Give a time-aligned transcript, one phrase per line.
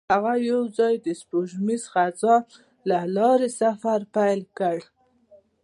[0.13, 2.41] هغوی یوځای د سپوږمیز خزان
[2.89, 4.77] له لارې سفر پیل کړ.